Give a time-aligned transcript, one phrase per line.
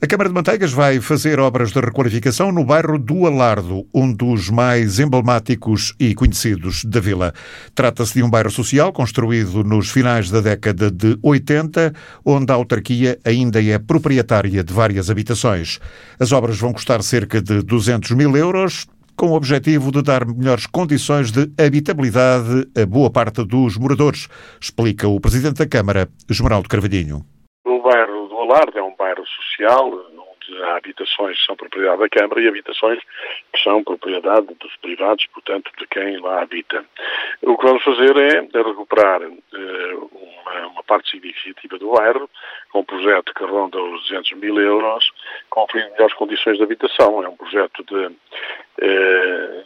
[0.00, 4.48] A Câmara de Manteigas vai fazer obras de requalificação no bairro do Alardo, um dos
[4.48, 7.34] mais emblemáticos e conhecidos da vila.
[7.74, 11.92] Trata-se de um bairro social construído nos finais da década de 80,
[12.24, 15.80] onde a autarquia ainda é proprietária de várias habitações.
[16.20, 18.86] As obras vão custar cerca de 200 mil euros,
[19.16, 24.28] com o objetivo de dar melhores condições de habitabilidade a boa parte dos moradores,
[24.60, 27.26] explica o Presidente da Câmara, Esmeraldo Carvalhinho.
[28.48, 32.98] Alardo é um bairro social, onde há habitações que são propriedade da Câmara e habitações
[33.52, 36.82] que são propriedade dos privados, portanto, de quem lá habita.
[37.42, 42.30] O que vamos fazer é recuperar uh, uma, uma, parte significativa do bairro,
[42.72, 45.12] com um projeto que ronda os 200 mil euros,
[45.50, 47.22] conferindo melhores condições de habitação.
[47.22, 48.14] É um projeto de, uh,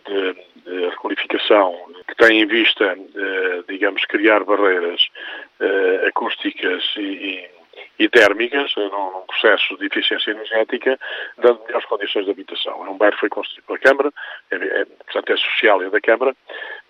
[0.06, 1.78] de, de requalificação
[2.08, 5.00] que tem em vista, uh, digamos, criar barreiras
[6.08, 7.61] acústicas e, e
[8.02, 10.98] e térmicas, num processo de eficiência energética,
[11.38, 12.84] dando melhores condições de habitação.
[12.86, 14.12] É um bairro que foi construído pela Câmara,
[14.50, 16.34] é, é, portanto é social é da Câmara,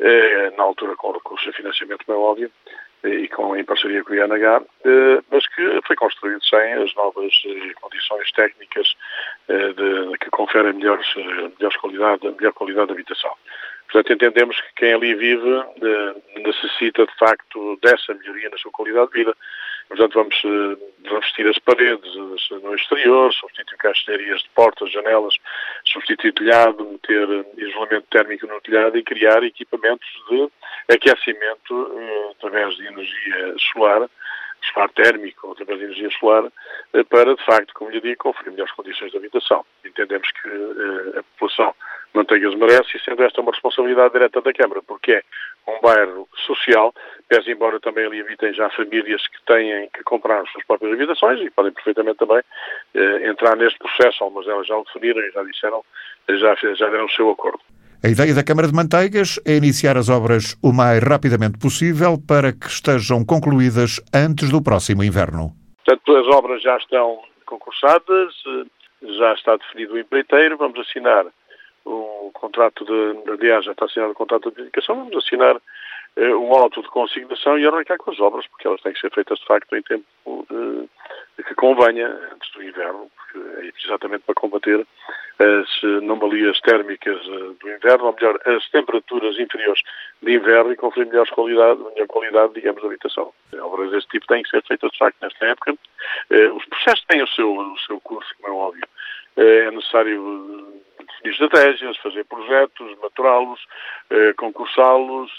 [0.00, 2.50] é, na altura com recursos de financiamento, como é óbvio,
[3.04, 4.62] e com, em parceria com o INH,
[5.30, 8.94] mas que foi construído sem as novas eh, condições técnicas
[9.48, 13.32] eh, de, que conferem melhores, eh, melhores qualidade, melhor qualidade de habitação.
[13.90, 15.64] Portanto, entendemos que quem ali vive
[16.36, 19.36] necessita, de facto, dessa melhoria na sua qualidade de vida.
[19.92, 20.42] Portanto, vamos
[21.04, 25.34] revestir as paredes no exterior, substituir caixerias de portas, janelas,
[25.84, 30.48] substituir telhado, meter isolamento térmico no telhado e criar equipamentos de
[30.94, 31.92] aquecimento
[32.30, 34.08] através de energia solar,
[34.72, 36.50] solar térmico, ou através de energia solar,
[36.94, 39.62] eh, para, de facto, como lhe digo, conferir melhores condições de habitação.
[39.84, 40.48] Entendemos que
[41.18, 41.74] a população
[42.14, 45.22] manteigas merece e sendo esta uma responsabilidade direta da Câmara, porque é
[45.66, 46.92] um bairro social,
[47.28, 51.40] pese embora também ali habitem já famílias que têm que comprar as suas próprias habitações
[51.40, 55.42] e podem perfeitamente também uh, entrar neste processo, algumas delas já o definiram e já
[55.42, 55.84] disseram,
[56.28, 57.60] já, já deram o seu acordo.
[58.04, 62.52] A ideia da Câmara de Manteigas é iniciar as obras o mais rapidamente possível para
[62.52, 65.52] que estejam concluídas antes do próximo inverno.
[65.84, 68.34] Portanto, as obras já estão concursadas,
[69.02, 71.26] já está definido o empreiteiro, vamos assinar
[71.84, 75.60] o contrato de, aliás, já está assinado o contrato de edificação, vamos assinar
[76.16, 79.10] eh, um auto de consignação e arrancar com as obras, porque elas têm que ser
[79.12, 80.04] feitas de facto em tempo
[80.50, 84.86] eh, que convenha, antes do inverno, porque é exatamente para combater
[85.38, 89.80] as anomalias térmicas eh, do inverno, ou melhor, as temperaturas inferiores
[90.20, 93.32] de inverno e conferir melhor qualidade, melhor qualidade, digamos, de habitação.
[93.60, 95.74] Obras desse tipo têm que ser feitas, de facto, nesta época.
[96.54, 98.88] Os processos têm o seu, o seu curso, como é óbvio.
[99.36, 100.61] É necessário
[101.22, 103.60] definir estratégias, fazer projetos, maturá-los,
[104.36, 105.30] concursá-los,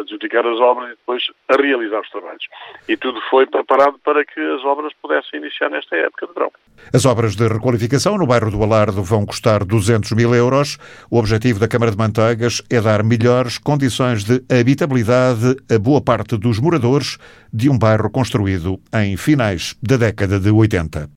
[0.00, 2.46] adjudicar as obras e depois a realizar os trabalhos.
[2.88, 6.50] E tudo foi preparado para que as obras pudessem iniciar nesta época de verão.
[6.92, 10.78] As obras de requalificação no bairro do Alardo vão custar 200 mil euros.
[11.10, 16.36] O objetivo da Câmara de Manteigas é dar melhores condições de habitabilidade a boa parte
[16.36, 17.18] dos moradores
[17.52, 21.08] de um bairro construído em finais da década de 80.